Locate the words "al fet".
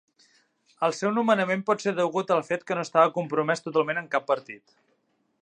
2.37-2.65